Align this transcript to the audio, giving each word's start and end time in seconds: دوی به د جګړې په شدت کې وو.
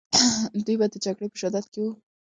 دوی 0.65 0.75
به 0.79 0.85
د 0.91 0.95
جګړې 1.05 1.27
په 1.31 1.37
شدت 1.41 1.65
کې 1.71 1.79
وو. 1.83 1.91